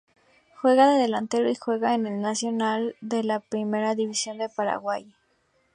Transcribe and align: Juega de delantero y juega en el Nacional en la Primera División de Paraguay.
Juega 0.55 0.87
de 0.89 0.99
delantero 0.99 1.47
y 1.47 1.53
juega 1.53 1.93
en 1.93 2.07
el 2.07 2.21
Nacional 2.21 2.95
en 3.07 3.27
la 3.27 3.39
Primera 3.39 3.93
División 3.93 4.39
de 4.39 4.49
Paraguay. 4.49 5.13